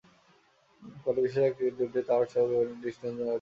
ফলে 1.01 1.19
বিশেষ 1.25 1.43
আকৃতির 1.47 1.77
দুইটি 1.79 1.99
টাওয়ার 2.07 2.27
সহ 2.31 2.43
ভবনটি 2.49 2.75
দৃষ্টিনন্দন 2.83 3.15
হয়ে 3.15 3.23
উঠে। 3.23 3.29